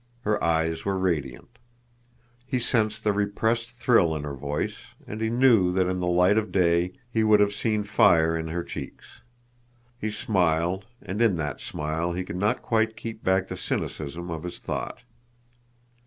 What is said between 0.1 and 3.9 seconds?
Her eyes were radiant. He sensed the repressed